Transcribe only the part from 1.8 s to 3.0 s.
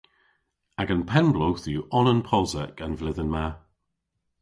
onan posek an